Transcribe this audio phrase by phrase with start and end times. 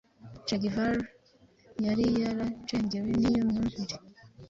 [0.45, 0.99] che guevara
[1.85, 3.95] yari yaracengewe niyo myumvire